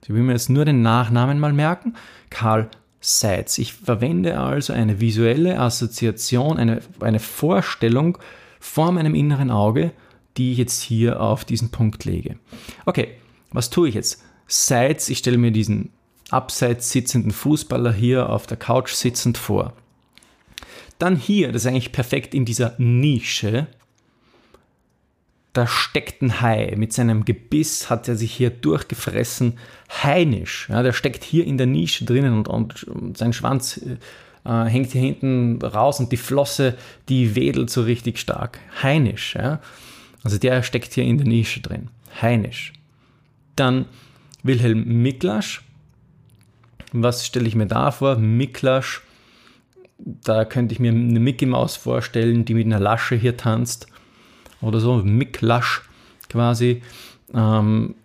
Ich 0.04 0.10
will 0.10 0.24
mir 0.24 0.32
jetzt 0.32 0.50
nur 0.50 0.64
den 0.64 0.82
Nachnamen 0.82 1.38
mal 1.38 1.52
merken. 1.52 1.96
Karl 2.30 2.70
Seitz. 3.02 3.58
Ich 3.58 3.74
verwende 3.74 4.40
also 4.40 4.72
eine 4.72 5.02
visuelle 5.02 5.60
Assoziation, 5.60 6.58
eine, 6.58 6.80
eine 7.02 7.20
Vorstellung 7.20 8.18
vor 8.60 8.94
meinem 8.94 9.16
inneren 9.16 9.52
Auge, 9.52 9.92
die 10.38 10.54
ich 10.54 10.58
jetzt 10.58 10.82
hier 10.82 11.22
auf 11.22 11.44
diesen 11.44 11.72
Punkt 11.72 12.06
lege. 12.06 12.38
Okay, 12.86 13.16
was 13.52 13.70
tue 13.70 13.90
ich 13.90 13.96
jetzt? 13.96 14.24
Seitz, 14.50 15.10
ich 15.10 15.20
stelle 15.20 15.38
mir 15.38 15.52
diesen 15.52 15.92
abseits 16.30 16.92
sitzenden 16.92 17.32
Fußballer 17.32 17.94
hier 17.94 18.30
auf 18.30 18.48
der 18.48 18.58
Couch 18.58 18.92
sitzend 18.94 19.38
vor. 19.38 19.74
Dann 20.98 21.16
hier, 21.16 21.52
das 21.52 21.64
ist 21.64 21.68
eigentlich 21.68 21.92
perfekt 21.92 22.34
in 22.34 22.46
dieser 22.46 22.74
Nische, 22.78 23.68
da 25.54 25.66
steckt 25.66 26.22
ein 26.22 26.42
Hai. 26.42 26.74
Mit 26.78 26.94
seinem 26.94 27.26
Gebiss 27.26 27.90
hat 27.90 28.08
er 28.08 28.16
sich 28.16 28.34
hier 28.34 28.50
durchgefressen. 28.50 29.58
Heinisch. 30.04 30.68
Ja, 30.70 30.84
der 30.84 30.94
steckt 30.94 31.24
hier 31.24 31.46
in 31.46 31.58
der 31.58 31.68
Nische 31.68 32.06
drinnen 32.06 32.34
und, 32.34 32.48
und, 32.48 32.84
und 32.84 33.18
sein 33.18 33.34
Schwanz 33.34 33.82
äh, 34.46 34.66
hängt 34.66 34.92
hier 34.92 35.02
hinten 35.02 35.60
raus 35.62 36.00
und 36.00 36.12
die 36.12 36.18
Flosse, 36.18 36.78
die 37.10 37.36
wedelt 37.36 37.70
so 37.70 37.82
richtig 37.82 38.20
stark. 38.20 38.60
Heinisch. 38.84 39.36
Ja. 39.36 39.60
Also 40.24 40.38
der 40.38 40.64
steckt 40.64 40.94
hier 40.94 41.04
in 41.04 41.18
der 41.18 41.28
Nische 41.28 41.62
drin. 41.62 41.90
Heinisch. 42.22 42.74
Dann 43.56 43.86
Wilhelm 44.44 45.02
Miklasch. 45.02 45.64
Was 46.92 47.26
stelle 47.26 47.48
ich 47.48 47.56
mir 47.56 47.68
da 47.68 47.92
vor? 47.92 48.16
Miklasch, 48.16 49.02
da 49.98 50.46
könnte 50.46 50.74
ich 50.74 50.80
mir 50.80 50.92
eine 50.92 51.20
Mickey 51.20 51.46
Maus 51.46 51.76
vorstellen, 51.76 52.46
die 52.46 52.54
mit 52.54 52.66
einer 52.66 52.80
Lasche 52.80 53.16
hier 53.16 53.38
tanzt 53.38 53.88
oder 54.62 54.80
so, 54.80 54.96
Miklasch 54.98 55.82
quasi, 56.30 56.82
ähm, 57.34 57.96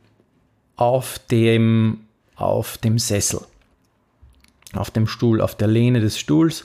auf, 0.76 1.18
dem, 1.30 2.00
auf 2.36 2.78
dem 2.78 2.98
Sessel, 2.98 3.40
auf 4.72 4.90
dem 4.90 5.06
Stuhl, 5.06 5.40
auf 5.40 5.54
der 5.54 5.68
Lehne 5.68 6.00
des 6.00 6.18
Stuhls. 6.18 6.64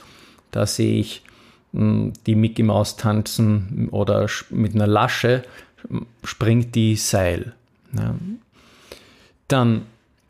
Da 0.51 0.65
sehe 0.65 0.99
ich 0.99 1.23
mh, 1.73 1.81
hm, 1.81 2.13
die 2.25 2.35
Mickey 2.35 2.63
Maus 2.63 2.97
tanzen 2.97 3.89
oder 3.91 4.27
mit 4.49 4.75
einer 4.75 4.87
Lasche 4.87 5.43
springt 6.23 6.75
die 6.75 6.95
Seil. 6.95 7.53
Ja. 7.95 8.15
Dann 9.49 9.85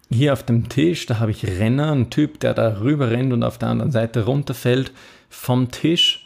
hier 0.10 0.34
auf 0.34 0.44
dem 0.44 0.70
Tisch, 0.70 1.06
da 1.06 1.20
habe 1.20 1.30
ich 1.30 1.46
Renner, 1.46 1.92
ein 1.92 2.10
Typ, 2.10 2.40
der 2.40 2.56
da 2.56 2.80
rüber 2.82 3.12
rennt 3.12 3.32
und 3.32 3.44
auf 3.44 3.60
der 3.60 3.70
anderen 3.70 3.92
Seite 3.92 4.26
runterfällt 4.26 4.92
vom 5.30 5.70
Tisch. 5.70 6.26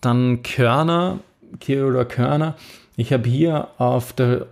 Dann 0.00 0.42
Körner, 0.42 1.18
Theodor 1.60 2.06
Körner. 2.06 2.56
Ich 2.96 3.12
habe 3.12 3.28
hier 3.28 3.68
auf 3.76 4.14
der 4.14 4.46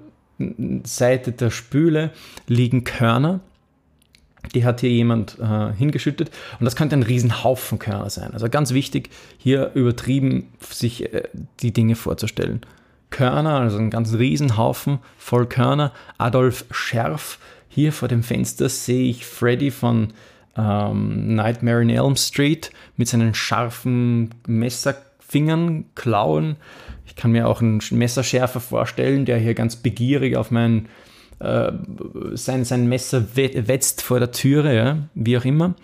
Seite 0.84 1.32
der 1.32 1.50
Spüle 1.50 2.10
liegen 2.46 2.84
Körner. 2.84 3.40
Die 4.54 4.64
hat 4.64 4.80
hier 4.80 4.90
jemand 4.90 5.38
äh, 5.38 5.72
hingeschüttet 5.72 6.30
und 6.58 6.64
das 6.64 6.76
könnte 6.76 6.96
ein 6.96 7.02
Riesenhaufen 7.02 7.78
Körner 7.78 8.08
sein. 8.08 8.32
Also 8.32 8.48
ganz 8.48 8.72
wichtig, 8.72 9.10
hier 9.38 9.72
übertrieben 9.74 10.48
sich 10.70 11.12
äh, 11.12 11.24
die 11.60 11.72
Dinge 11.72 11.94
vorzustellen. 11.94 12.62
Körner, 13.10 13.60
also 13.60 13.76
ein 13.76 13.90
ganz 13.90 14.14
Riesenhaufen 14.14 14.98
voll 15.18 15.46
Körner. 15.46 15.92
Adolf 16.16 16.64
Scherf. 16.70 17.38
Hier 17.72 17.92
vor 17.92 18.08
dem 18.08 18.24
Fenster 18.24 18.68
sehe 18.68 19.08
ich 19.08 19.24
Freddy 19.24 19.70
von 19.70 20.08
ähm, 20.56 21.36
Nightmare 21.36 21.82
in 21.82 21.88
Elm 21.88 22.16
Street 22.16 22.72
mit 22.96 23.06
seinen 23.06 23.32
scharfen 23.32 24.34
Messerfingern, 24.48 25.84
Klauen. 25.94 26.56
Ich 27.06 27.14
kann 27.14 27.30
mir 27.30 27.46
auch 27.46 27.62
einen 27.62 27.80
Messerschärfer 27.92 28.58
vorstellen, 28.58 29.24
der 29.24 29.38
hier 29.38 29.54
ganz 29.54 29.76
begierig 29.76 30.36
auf 30.36 30.50
mein 30.50 30.88
äh, 31.38 31.70
sein, 32.32 32.64
sein 32.64 32.88
Messer 32.88 33.24
wetzt 33.36 34.02
vor 34.02 34.18
der 34.18 34.32
Türe, 34.32 34.74
ja, 34.76 34.98
wie 35.14 35.38
auch 35.38 35.44
immer. 35.44 35.76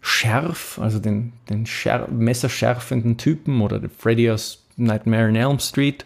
Schärf, 0.00 0.80
also 0.80 0.98
den, 0.98 1.34
den 1.48 1.66
Schär 1.66 2.08
messerschärfenden 2.10 3.16
Typen 3.16 3.60
oder 3.60 3.80
Freddy 3.96 4.28
aus 4.28 4.66
Nightmare 4.76 5.28
in 5.28 5.36
Elm 5.36 5.60
Street. 5.60 6.04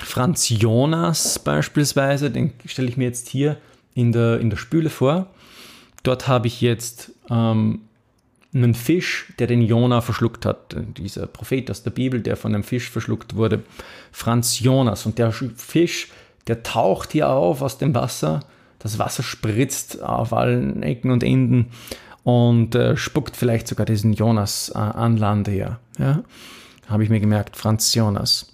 Franz 0.00 0.48
Jonas 0.48 1.38
beispielsweise, 1.38 2.30
den 2.30 2.52
stelle 2.66 2.88
ich 2.88 2.96
mir 2.96 3.04
jetzt 3.04 3.28
hier 3.28 3.56
in 3.94 4.12
der, 4.12 4.40
in 4.40 4.50
der 4.50 4.56
Spüle 4.56 4.90
vor. 4.90 5.26
Dort 6.02 6.28
habe 6.28 6.46
ich 6.46 6.60
jetzt 6.60 7.12
ähm, 7.30 7.80
einen 8.54 8.74
Fisch, 8.74 9.32
der 9.38 9.46
den 9.46 9.62
Jona 9.62 10.00
verschluckt 10.00 10.46
hat. 10.46 10.76
Dieser 10.96 11.26
Prophet 11.26 11.70
aus 11.70 11.82
der 11.82 11.90
Bibel, 11.90 12.20
der 12.20 12.36
von 12.36 12.54
einem 12.54 12.64
Fisch 12.64 12.90
verschluckt 12.90 13.36
wurde. 13.36 13.62
Franz 14.12 14.60
Jonas. 14.60 15.06
Und 15.06 15.18
der 15.18 15.32
Fisch, 15.32 16.08
der 16.46 16.62
taucht 16.62 17.12
hier 17.12 17.28
auf 17.28 17.62
aus 17.62 17.78
dem 17.78 17.94
Wasser. 17.94 18.40
Das 18.78 18.98
Wasser 18.98 19.22
spritzt 19.22 20.02
auf 20.02 20.32
allen 20.32 20.82
Ecken 20.82 21.10
und 21.10 21.22
Enden 21.22 21.66
und 22.22 22.74
äh, 22.74 22.96
spuckt 22.96 23.36
vielleicht 23.36 23.68
sogar 23.68 23.86
diesen 23.86 24.12
Jonas 24.12 24.70
äh, 24.74 24.78
an 24.78 25.16
Land 25.16 25.48
her. 25.48 25.80
Ja? 25.98 26.22
Habe 26.86 27.02
ich 27.02 27.10
mir 27.10 27.20
gemerkt, 27.20 27.56
Franz 27.56 27.94
Jonas. 27.94 28.52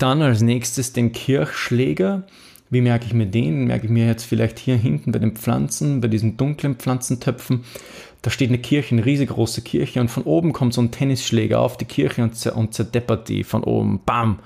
Dann 0.00 0.20
als 0.22 0.40
nächstes 0.40 0.92
den 0.92 1.12
Kirchschläger. 1.12 2.24
Wie 2.70 2.80
merke 2.80 3.06
ich 3.06 3.14
mir 3.14 3.26
den? 3.26 3.66
Merke 3.66 3.86
ich 3.86 3.92
mir 3.92 4.06
jetzt 4.06 4.24
vielleicht 4.24 4.58
hier 4.58 4.76
hinten 4.76 5.12
bei 5.12 5.18
den 5.18 5.36
Pflanzen, 5.36 6.00
bei 6.00 6.08
diesen 6.08 6.36
dunklen 6.36 6.74
Pflanzentöpfen 6.74 7.64
da 8.22 8.30
steht 8.30 8.50
eine 8.50 8.58
Kirche, 8.58 8.94
eine 8.94 9.04
riesengroße 9.04 9.62
Kirche 9.62 10.00
und 10.00 10.08
von 10.08 10.24
oben 10.24 10.52
kommt 10.52 10.74
so 10.74 10.82
ein 10.82 10.90
Tennisschläger 10.90 11.60
auf 11.60 11.76
die 11.76 11.86
Kirche 11.86 12.22
und, 12.22 12.46
und 12.46 12.74
zerdeppert 12.74 13.28
die 13.28 13.44
von 13.44 13.64
oben. 13.64 14.00
Bam! 14.04 14.40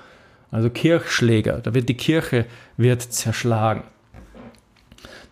Also 0.51 0.69
Kirchschläger, 0.69 1.59
da 1.59 1.73
wird 1.73 1.89
die 1.89 1.95
Kirche 1.95 2.45
wird 2.77 3.01
zerschlagen. 3.01 3.83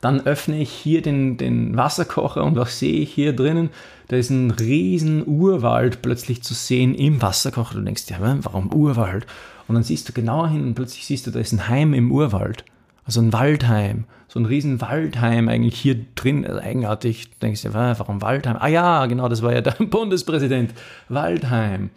Dann 0.01 0.25
öffne 0.25 0.61
ich 0.61 0.69
hier 0.69 1.01
den, 1.01 1.37
den 1.37 1.77
Wasserkocher 1.77 2.43
und 2.43 2.57
was 2.57 2.79
sehe 2.79 2.99
ich 2.99 3.13
hier 3.13 3.31
drinnen? 3.31 3.69
Da 4.09 4.17
ist 4.17 4.31
ein 4.31 4.51
riesen 4.51 5.25
Urwald 5.25 6.01
plötzlich 6.01 6.43
zu 6.43 6.53
sehen 6.53 6.93
im 6.93 7.21
Wasserkocher. 7.21 7.75
Du 7.75 7.81
denkst, 7.81 8.03
ja, 8.09 8.17
warum 8.19 8.73
Urwald? 8.73 9.25
Und 9.73 9.77
dann 9.77 9.83
siehst 9.85 10.07
du 10.07 10.13
genauer 10.13 10.49
hin 10.49 10.63
und 10.63 10.75
plötzlich 10.75 11.03
siehst 11.07 11.25
du, 11.25 11.31
da 11.31 11.39
ist 11.39 11.51
ein 11.51 11.67
Heim 11.67 11.95
im 11.95 12.11
Urwald. 12.11 12.63
Also 13.05 13.21
ein 13.21 13.33
Waldheim, 13.33 14.05
so 14.27 14.39
ein 14.39 14.45
riesen 14.45 14.81
Waldheim 14.81 15.49
eigentlich 15.49 15.79
hier 15.79 16.05
drin, 16.13 16.45
also 16.45 16.59
eigenartig. 16.59 17.31
Du 17.31 17.39
denkst 17.41 17.63
dir, 17.63 17.73
warum 17.73 18.21
Waldheim? 18.21 18.57
Ah 18.59 18.67
ja, 18.67 19.07
genau, 19.07 19.27
das 19.29 19.41
war 19.41 19.51
ja 19.51 19.61
der 19.61 19.71
Bundespräsident. 19.85 20.75
Waldheim. 21.09 21.89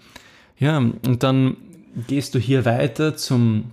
Ja, 0.59 0.79
und 0.79 1.23
dann 1.23 1.59
gehst 2.07 2.35
du 2.35 2.39
hier 2.39 2.65
weiter 2.65 3.15
zum, 3.15 3.73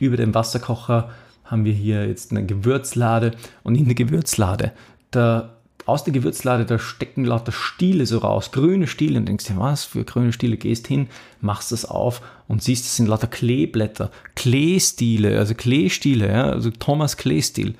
über 0.00 0.18
den 0.18 0.34
Wasserkocher 0.34 1.08
haben 1.46 1.64
wir 1.64 1.72
hier 1.72 2.06
jetzt 2.06 2.30
eine 2.30 2.44
Gewürzlade 2.44 3.32
und 3.62 3.74
in 3.74 3.86
der 3.86 3.94
Gewürzlade, 3.94 4.72
da 5.10 5.56
aus 5.88 6.04
der 6.04 6.12
Gewürzlade, 6.12 6.66
da 6.66 6.78
stecken 6.78 7.24
lauter 7.24 7.50
Stiele 7.50 8.04
so 8.04 8.18
raus, 8.18 8.52
grüne 8.52 8.86
Stiele. 8.86 9.18
Und 9.18 9.26
denkst 9.26 9.46
dir, 9.46 9.58
was 9.58 9.84
für 9.84 10.04
grüne 10.04 10.32
Stiele? 10.34 10.58
Gehst 10.58 10.86
hin, 10.86 11.08
machst 11.40 11.72
das 11.72 11.86
auf 11.86 12.20
und 12.46 12.62
siehst, 12.62 12.84
das 12.84 12.96
sind 12.96 13.08
lauter 13.08 13.26
Kleeblätter, 13.26 14.10
Kleestiele, 14.36 15.38
also 15.38 15.54
Kleestiele, 15.54 16.28
ja, 16.28 16.44
also 16.44 16.70
Thomas 16.70 17.16
Kleestil 17.16 17.74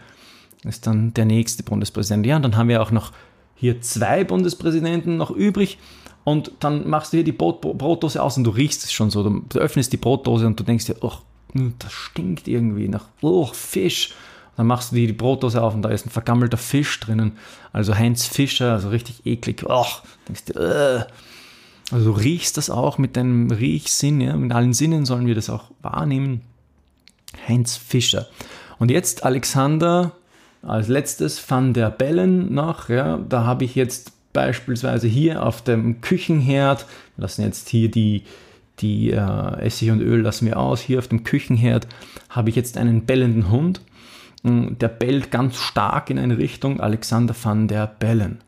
ist 0.65 0.87
dann 0.87 1.13
der 1.15 1.27
nächste 1.27 1.63
Bundespräsident. 1.63 2.25
Ja, 2.27 2.37
und 2.37 2.43
dann 2.43 2.57
haben 2.57 2.69
wir 2.69 2.83
auch 2.83 2.91
noch 2.91 3.13
hier 3.55 3.81
zwei 3.83 4.25
Bundespräsidenten 4.25 5.17
noch 5.17 5.31
übrig. 5.31 5.79
Und 6.25 6.53
dann 6.61 6.89
machst 6.89 7.13
du 7.13 7.19
hier 7.19 7.25
die 7.25 7.33
Brot, 7.33 7.61
Brotdose 7.61 8.23
aus 8.23 8.37
und 8.37 8.45
du 8.45 8.51
riechst 8.51 8.85
es 8.85 8.93
schon 8.93 9.11
so. 9.11 9.23
Du 9.23 9.59
öffnest 9.59 9.93
die 9.93 9.97
Brotdose 9.99 10.47
und 10.47 10.59
du 10.59 10.65
denkst 10.65 10.87
dir, 10.87 10.97
oh, 11.01 11.13
das 11.79 11.93
stinkt 11.93 12.49
irgendwie 12.49 12.89
nach 12.89 13.05
oh, 13.21 13.47
Fisch. 13.47 14.15
Dann 14.59 14.67
machst 14.67 14.91
du 14.91 14.97
die, 14.97 15.13
Brotdose 15.13 15.63
auf 15.63 15.73
und 15.77 15.83
da 15.83 15.89
ist 15.89 16.05
ein 16.05 16.11
vergammelter 16.11 16.57
Fisch 16.57 16.99
drinnen. 16.99 17.39
Also 17.73 17.95
Heinz 17.95 18.27
Fischer, 18.27 18.73
also 18.73 18.89
richtig 18.89 19.25
eklig. 19.25 19.65
Och, 19.65 20.03
denkst 20.27 20.47
du, 20.47 20.55
äh. 20.55 21.05
Also 21.93 22.13
du 22.13 22.19
riechst 22.19 22.57
das 22.57 22.69
auch 22.69 22.99
mit 22.99 23.17
deinem 23.17 23.53
Riechsinn, 23.53 24.21
ja, 24.21 24.37
mit 24.37 24.51
allen 24.51 24.73
Sinnen 24.75 25.07
sollen 25.07 25.29
wir 25.29 25.37
das 25.37 25.49
auch 25.49 25.71
wahrnehmen. 25.81 26.41
Heinz 27.47 27.77
Fischer. 27.77 28.27
Und 28.81 28.91
jetzt 28.91 29.25
Alexander 29.25 30.11
als 30.63 30.89
letztes 30.89 31.49
Van 31.49 31.73
der 31.73 31.91
Bellen 31.91 32.53
noch, 32.53 32.89
ja, 32.89 33.17
da 33.17 33.45
habe 33.45 33.65
ich 33.65 33.77
jetzt 33.77 34.11
beispielsweise 34.33 35.07
hier 35.07 35.47
auf 35.47 35.63
dem 35.63 36.01
Küchenherd, 36.01 36.85
wir 37.15 37.23
lassen 37.23 37.43
jetzt 37.43 37.69
hier 37.69 37.93
die, 37.93 38.25
die 38.81 39.13
äh, 39.13 39.61
Essig 39.61 39.93
und 39.93 40.01
Öl 40.01 40.23
lassen 40.23 40.47
wir 40.47 40.59
aus, 40.59 40.81
hier 40.81 40.99
auf 40.99 41.07
dem 41.07 41.23
Küchenherd 41.23 41.87
habe 42.29 42.51
ich 42.51 42.57
jetzt 42.57 42.77
einen 42.77 43.07
bellenden 43.07 43.53
Hund 43.53 43.83
der 44.43 44.89
bellt 44.89 45.31
ganz 45.31 45.57
stark 45.57 46.11
in 46.11 46.19
eine 46.19 46.39
Richtung 46.39 46.81
Alexander 46.81 47.35
van 47.41 47.69
der 47.69 47.87
Bellen. 47.87 48.39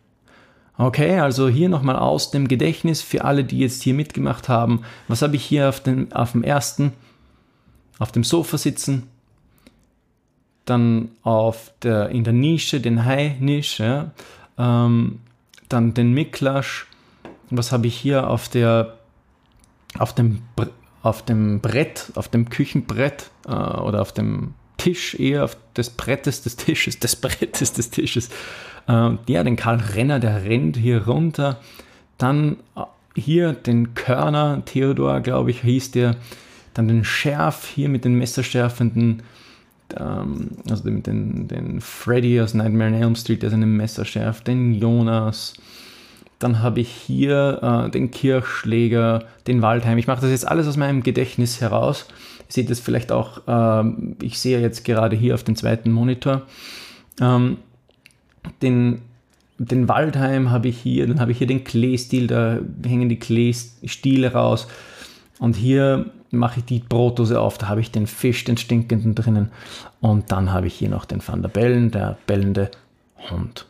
Okay, 0.79 1.19
also 1.19 1.49
hier 1.49 1.69
nochmal 1.69 1.97
aus 1.97 2.31
dem 2.31 2.49
Gedächtnis 2.49 3.03
für 3.03 3.25
alle, 3.25 3.45
die 3.45 3.59
jetzt 3.59 3.83
hier 3.83 3.93
mitgemacht 3.93 4.49
haben. 4.49 4.83
Was 5.09 5.21
habe 5.21 5.37
ich 5.37 5.45
hier 5.45 5.69
auf 5.69 5.81
dem, 5.81 6.11
auf 6.13 6.33
dem 6.33 6.43
ersten? 6.43 6.93
Auf 7.99 8.13
dem 8.13 8.25
Sofa 8.25 8.57
sitzen. 8.57 9.09
Dann 10.65 11.11
auf 11.23 11.73
der, 11.83 12.09
in 12.09 12.25
der 12.25 12.33
Nische, 12.33 12.81
den 12.81 13.05
Hai-Nische. 13.05 14.11
Ja. 14.57 14.87
Ähm, 14.87 15.21
dann 15.69 15.93
den 15.93 16.15
Miklasch. 16.15 16.87
Was 17.51 17.73
habe 17.73 17.87
ich 17.87 17.97
hier 17.97 18.31
auf 18.31 18.49
der, 18.49 18.97
auf 19.99 20.15
dem, 20.15 20.41
auf 21.03 21.23
dem 21.23 21.61
Brett, 21.61 22.11
auf 22.15 22.29
dem 22.29 22.49
Küchenbrett 22.49 23.31
äh, 23.47 23.51
oder 23.51 24.01
auf 24.01 24.13
dem 24.13 24.55
Tisch, 24.81 25.15
eher 25.15 25.45
auf 25.45 25.59
des 25.77 25.91
Brettes 25.91 26.41
des 26.41 26.57
Tisches, 26.57 26.99
des 26.99 27.17
Brettes 27.17 27.75
des 27.75 27.91
Tisches. 27.91 28.31
Äh, 28.89 29.11
ja, 29.27 29.45
den 29.45 29.57
Karl 29.57 29.79
Renner, 29.95 30.19
der 30.21 30.45
rennt 30.45 30.77
hier 30.77 31.07
runter. 31.07 31.61
Dann 32.17 32.57
äh, 32.77 32.83
hier 33.15 33.53
den 33.53 33.95
Körner, 33.95 34.63
Theodor, 34.65 35.21
glaube 35.21 35.51
ich, 35.51 35.61
hieß 35.61 35.91
der. 35.91 36.17
Dann 36.73 36.89
den 36.89 37.05
Schärf 37.05 37.67
hier 37.67 37.89
mit 37.89 38.05
den 38.07 38.15
messerschärfenden, 38.15 39.23
ähm, 39.99 40.53
also 40.71 40.89
mit 40.89 41.07
den, 41.07 41.47
den 41.47 41.81
Freddy 41.83 42.41
aus 42.41 42.55
Nightmare 42.55 42.91
on 42.91 43.03
Elm 43.03 43.17
Street, 43.17 43.43
der 43.43 43.51
seine 43.51 43.67
Messer 43.67 44.07
schärft, 44.07 44.47
den 44.47 44.73
Jonas. 44.75 45.55
Dann 46.41 46.63
habe 46.63 46.81
ich 46.81 46.89
hier 46.89 47.61
äh, 47.87 47.91
den 47.91 48.11
Kirchschläger, 48.11 49.25
den 49.47 49.61
Waldheim. 49.63 49.99
Ich 49.99 50.07
mache 50.07 50.23
das 50.23 50.31
jetzt 50.31 50.49
alles 50.49 50.67
aus 50.67 50.79
meinem 50.79 51.03
Gedächtnis 51.03 51.61
heraus. 51.61 52.07
Ihr 52.49 52.55
seht 52.55 52.71
es 52.71 52.81
vielleicht 52.81 53.13
auch, 53.13 53.47
äh, 53.47 53.93
ich 54.23 54.39
sehe 54.39 54.59
jetzt 54.59 54.85
gerade 54.85 55.15
hier 55.15 55.35
auf 55.35 55.45
den 55.45 55.55
zweiten 55.55 55.93
Monitor. 55.93 56.43
Ähm, 57.21 57.59
den, 58.63 59.03
den 59.59 59.87
Waldheim 59.87 60.51
habe 60.51 60.69
ich 60.69 60.79
hier, 60.79 61.07
dann 61.07 61.21
habe 61.21 61.31
ich 61.31 61.39
hier 61.39 61.47
den 61.47 61.63
Kleestil, 61.63 62.27
da 62.27 62.59
hängen 62.87 63.11
die 63.11 63.19
Kleestiele 63.19 64.33
raus. 64.33 64.67
Und 65.39 65.57
hier 65.57 66.07
mache 66.31 66.61
ich 66.61 66.65
die 66.65 66.79
Brotdose 66.79 67.39
auf, 67.39 67.59
da 67.59 67.69
habe 67.69 67.83
ich 67.83 67.91
den 67.91 68.07
Fisch, 68.07 68.45
den 68.45 68.57
stinkenden 68.57 69.15
drinnen. 69.15 69.51
Und 70.01 70.33
dann 70.33 70.55
habe 70.55 70.69
ich 70.69 70.75
hier 70.75 70.89
noch 70.89 71.05
den 71.05 71.27
Van 71.27 71.43
der 71.43 71.51
Bellen, 71.51 71.91
der 71.91 72.17
bellende 72.27 72.71
Hund. 73.31 73.67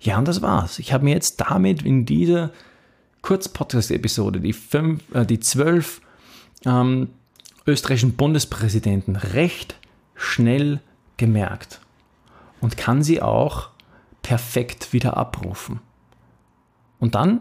Ja, 0.00 0.18
und 0.18 0.28
das 0.28 0.42
war's. 0.42 0.78
Ich 0.78 0.92
habe 0.92 1.04
mir 1.04 1.14
jetzt 1.14 1.40
damit 1.40 1.82
in 1.82 2.06
dieser 2.06 2.50
Kurz-Podcast-Episode 3.22 4.40
die, 4.40 4.52
fünf, 4.52 5.02
äh, 5.12 5.26
die 5.26 5.40
zwölf 5.40 6.00
ähm, 6.64 7.08
österreichischen 7.66 8.14
Bundespräsidenten 8.14 9.16
recht 9.16 9.76
schnell 10.14 10.80
gemerkt 11.16 11.80
und 12.60 12.76
kann 12.76 13.02
sie 13.02 13.22
auch 13.22 13.70
perfekt 14.22 14.92
wieder 14.92 15.16
abrufen. 15.16 15.80
Und 16.98 17.14
dann, 17.14 17.40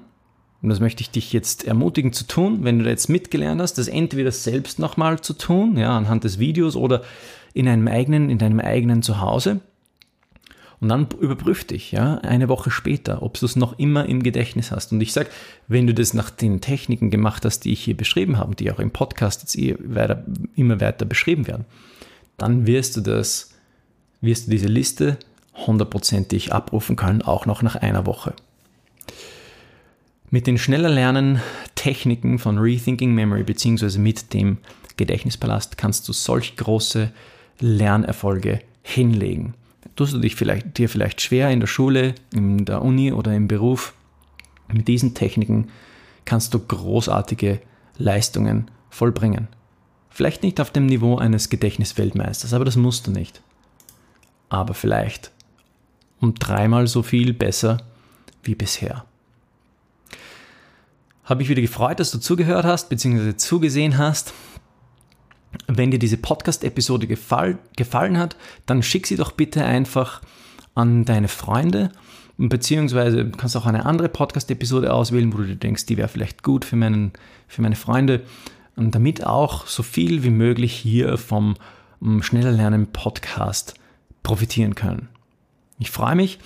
und 0.62 0.70
das 0.70 0.80
möchte 0.80 1.02
ich 1.02 1.12
dich 1.12 1.34
jetzt 1.34 1.66
ermutigen 1.66 2.14
zu 2.14 2.26
tun, 2.26 2.64
wenn 2.64 2.80
du 2.80 2.86
da 2.86 2.90
jetzt 2.90 3.10
mitgelernt 3.10 3.62
hast, 3.62 3.78
das 3.78 3.88
entweder 3.88 4.32
selbst 4.32 4.80
nochmal 4.80 5.20
zu 5.20 5.34
tun, 5.34 5.78
ja, 5.78 5.96
anhand 5.96 6.24
des 6.24 6.40
Videos 6.40 6.76
oder 6.76 7.04
in 7.54 7.68
einem 7.68 7.88
eigenen, 7.88 8.30
in 8.30 8.38
deinem 8.38 8.60
eigenen 8.60 9.02
Zuhause. 9.02 9.62
Und 10.80 10.90
dann 10.90 11.08
überprüf 11.20 11.66
dich, 11.66 11.92
ja, 11.92 12.16
eine 12.20 12.50
Woche 12.50 12.70
später, 12.70 13.24
ob 13.24 13.40
du 13.40 13.46
es 13.46 13.56
noch 13.56 13.80
immer 13.80 14.06
im 14.06 14.22
Gedächtnis 14.22 14.72
hast. 14.72 14.92
Und 14.92 15.02
ich 15.02 15.12
sage, 15.12 15.30
wenn 15.68 15.88
du 15.88 15.94
das 15.94 16.14
nach 16.14 16.30
den 16.30 16.62
Techniken 16.62 17.10
gemacht 17.10 17.46
hast, 17.46 17.62
die 17.62 17.74
ich 17.74 17.84
hier 17.84 17.98
beschrieben 17.98 18.38
habe, 18.38 18.56
die 18.56 18.72
auch 18.72 18.80
im 18.80 18.92
Podcast 18.92 19.42
jetzt 19.42 19.58
eh 19.58 19.76
weiter, 19.80 20.24
immer 20.56 20.80
weiter 20.80 21.06
beschrieben 21.06 21.48
werden, 21.48 21.66
dann 22.38 22.68
wirst 22.68 22.96
du 22.96 23.02
das 23.02 23.52
wirst 24.22 24.48
du 24.48 24.52
diese 24.52 24.68
Liste 24.68 25.18
hundertprozentig 25.66 26.54
abrufen 26.54 26.96
können, 26.96 27.22
auch 27.22 27.46
noch 27.46 27.62
nach 27.62 27.76
einer 27.76 28.06
Woche. 28.06 28.34
Mit 30.30 30.46
den 30.46 30.58
schneller 30.58 30.90
Lernen 30.90 31.42
Techniken 31.76 32.38
von 32.38 32.58
Rethinking 32.58 33.14
Memory 33.14 33.44
bzw. 33.44 33.98
mit 33.98 34.34
dem 34.34 34.58
Gedächtnispalast 34.98 35.78
kannst 35.78 36.08
du 36.08 36.14
solch 36.14 36.58
große 36.58 37.12
Lernerfolge 37.60 38.60
hinlegen. 38.82 39.54
Tust 39.98 40.14
du 40.14 40.20
dich 40.20 40.36
vielleicht, 40.36 40.78
dir 40.78 40.88
vielleicht 40.88 41.20
schwer 41.20 41.50
in 41.50 41.60
der 41.60 41.68
Schule, 41.68 42.16
in 42.34 42.64
der 42.64 42.82
Uni 42.82 43.12
oder 43.12 43.36
im 43.36 43.50
Beruf, 43.50 43.94
mit 44.72 44.88
diesen 44.88 45.14
Techniken 45.14 45.68
kannst 46.24 46.54
du 46.54 46.60
großartige 46.60 47.60
Leistungen 47.98 48.72
vollbringen. 48.90 49.50
Vielleicht 50.10 50.44
nicht 50.44 50.62
auf 50.62 50.72
dem 50.72 50.86
Niveau 50.86 51.18
eines 51.18 51.50
Gedächtnisweltmeisters, 51.50 52.54
aber 52.54 52.64
das 52.64 52.78
musst 52.78 53.08
du 53.08 53.12
nicht 53.12 53.42
aber 54.50 54.74
vielleicht 54.74 55.32
um 56.20 56.34
dreimal 56.34 56.88
so 56.88 57.04
viel 57.04 57.34
besser 57.34 57.78
wie 58.44 58.56
bisher. 58.56 59.06
Habe 61.24 61.44
ich 61.44 61.50
wieder 61.50 61.62
gefreut, 61.62 62.00
dass 62.00 62.12
du 62.12 62.20
zugehört 62.20 62.66
hast 62.66 62.90
bzw. 62.90 63.36
zugesehen 63.36 63.98
hast. 63.98 64.34
Wenn 65.68 65.92
dir 65.92 66.00
diese 66.00 66.18
Podcast-Episode 66.18 67.08
gefall, 67.08 67.58
gefallen 67.76 68.18
hat, 68.18 68.36
dann 68.66 68.84
schick 68.84 69.08
sie 69.08 69.16
doch 69.16 69.32
bitte 69.32 69.64
einfach 69.64 70.22
an 70.76 71.06
deine 71.06 71.28
Freunde, 71.28 71.92
beziehungsweise 72.38 73.30
kannst 73.32 73.58
auch 73.58 73.66
eine 73.66 73.86
andere 73.86 74.10
Podcast-Episode 74.10 74.94
auswählen, 74.94 75.34
wo 75.34 75.38
du 75.38 75.46
dir 75.46 75.56
denkst, 75.56 75.86
die 75.86 75.98
wäre 75.98 76.08
vielleicht 76.08 76.44
gut 76.44 76.66
für, 76.66 76.76
meinen, 76.76 77.14
für 77.48 77.62
meine 77.62 77.76
Freunde, 77.76 78.24
und 78.76 78.94
damit 78.94 79.26
auch 79.26 79.66
so 79.66 79.82
viel 79.84 80.24
wie 80.24 80.30
möglich 80.30 80.72
hier 80.72 81.18
vom 81.18 81.56
Schneller 82.22 82.52
Lernen 82.52 82.88
Podcast 82.88 83.74
profitieren 84.22 84.76
können. 84.76 85.10
Ich 85.80 85.90
freue 85.90 86.16
mich, 86.16 86.38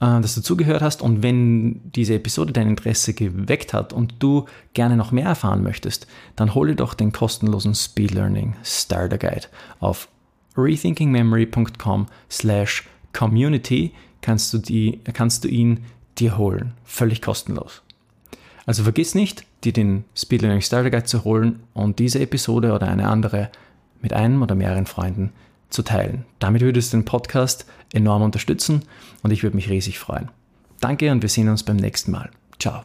dass 0.00 0.34
du 0.34 0.40
zugehört 0.40 0.80
hast 0.80 1.02
und 1.02 1.22
wenn 1.22 1.92
diese 1.92 2.14
Episode 2.14 2.54
dein 2.54 2.68
Interesse 2.68 3.12
geweckt 3.12 3.74
hat 3.74 3.92
und 3.92 4.14
du 4.18 4.46
gerne 4.72 4.96
noch 4.96 5.12
mehr 5.12 5.26
erfahren 5.26 5.62
möchtest, 5.62 6.06
dann 6.36 6.54
hole 6.54 6.74
doch 6.74 6.94
den 6.94 7.12
kostenlosen 7.12 7.74
Speed 7.74 8.12
Learning 8.12 8.56
Starter 8.64 9.18
Guide 9.18 9.46
auf 9.78 10.08
rethinkingmemory.com 10.56 12.06
slash 12.30 12.88
community 13.12 13.92
kannst 14.22 14.54
du, 14.54 14.58
die, 14.58 15.00
kannst 15.12 15.44
du 15.44 15.48
ihn 15.48 15.84
dir 16.18 16.38
holen. 16.38 16.72
Völlig 16.84 17.20
kostenlos. 17.20 17.82
Also 18.64 18.84
vergiss 18.84 19.14
nicht, 19.14 19.44
dir 19.64 19.74
den 19.74 20.04
Speed 20.16 20.40
Learning 20.40 20.62
Starter 20.62 20.90
Guide 20.90 21.04
zu 21.04 21.24
holen 21.24 21.60
und 21.74 21.98
diese 21.98 22.20
Episode 22.20 22.72
oder 22.72 22.88
eine 22.88 23.08
andere 23.08 23.50
mit 24.00 24.14
einem 24.14 24.40
oder 24.40 24.54
mehreren 24.54 24.86
Freunden 24.86 25.32
zu 25.70 25.82
teilen. 25.82 26.24
Damit 26.38 26.62
würdest 26.62 26.92
du 26.92 26.98
den 26.98 27.04
Podcast 27.04 27.66
enorm 27.92 28.22
unterstützen 28.22 28.82
und 29.22 29.30
ich 29.30 29.42
würde 29.42 29.56
mich 29.56 29.70
riesig 29.70 29.98
freuen. 29.98 30.30
Danke 30.80 31.10
und 31.10 31.22
wir 31.22 31.28
sehen 31.28 31.48
uns 31.48 31.62
beim 31.62 31.76
nächsten 31.76 32.10
Mal. 32.10 32.30
Ciao. 32.58 32.82